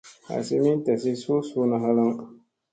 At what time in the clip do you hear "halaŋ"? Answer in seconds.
1.83-2.11